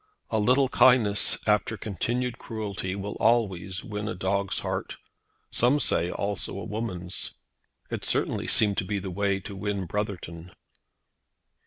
[0.31, 4.97] A little kindness after continued cruelty will always win a dog's heart;
[5.51, 7.33] some say, also a woman's.
[7.91, 10.53] It certainly seemed to be the way to win Brotherton.